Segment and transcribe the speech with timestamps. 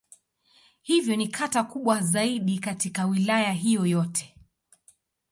[0.81, 4.35] Hivyo ni kata kubwa zaidi katika Wilaya hiyo yote.